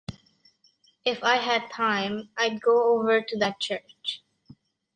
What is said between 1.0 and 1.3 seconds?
If